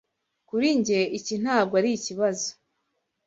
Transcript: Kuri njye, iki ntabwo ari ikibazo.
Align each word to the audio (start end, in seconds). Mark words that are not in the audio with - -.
Kuri 0.49 0.67
njye, 0.79 0.99
iki 1.17 1.35
ntabwo 1.43 1.73
ari 1.79 1.89
ikibazo. 1.97 2.49